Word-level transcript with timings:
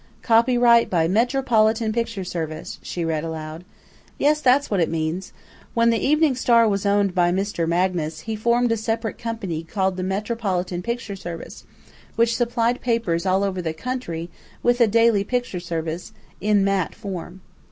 "'Copyright 0.23 0.89
by 0.89 1.07
Metropolitan 1.07 1.93
Picture 1.93 2.23
Service'," 2.23 2.79
she 2.81 3.05
read 3.05 3.23
aloud. 3.23 3.63
"Yes, 4.17 4.41
that's 4.41 4.67
what 4.71 4.79
it 4.79 4.89
means. 4.89 5.31
When 5.75 5.91
The 5.91 6.03
Evening 6.03 6.33
Star 6.33 6.67
was 6.67 6.87
owned 6.87 7.13
by 7.13 7.31
Mr. 7.31 7.67
Magnus, 7.67 8.21
he 8.21 8.35
formed 8.35 8.71
a 8.71 8.77
separate 8.77 9.19
company 9.19 9.61
called 9.63 9.97
the 9.97 10.03
Metropolitan 10.03 10.81
Picture 10.81 11.15
Service, 11.15 11.65
which 12.15 12.35
supplied 12.35 12.81
papers 12.81 13.27
all 13.27 13.43
over 13.43 13.61
the 13.61 13.73
country 13.75 14.31
with 14.63 14.81
a 14.81 14.87
daily 14.87 15.23
picture 15.23 15.59
service, 15.59 16.13
in 16.39 16.63
mat 16.63 16.95
form. 16.95 17.41